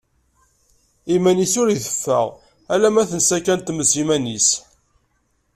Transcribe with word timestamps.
Iman-is 1.15 1.53
ur 1.61 1.67
iteffeɣ, 1.69 2.25
alamma 2.73 3.03
tensa 3.09 3.37
kan 3.45 3.59
tmes 3.61 3.91
iman-is. 4.01 4.49